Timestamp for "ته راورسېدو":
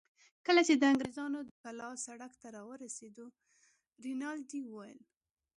2.41-3.25